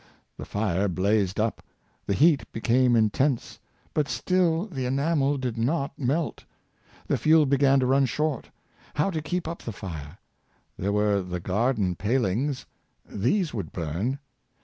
[0.35, 1.61] The fire blazed up;
[2.07, 3.59] the heat became intense;
[3.93, 6.43] but still the enamel did not melt.
[7.05, 8.49] The fuel began to run short!
[8.95, 10.17] How to keep up the fire.^
[10.75, 12.65] There were the garden palings;
[13.07, 14.17] these would burn.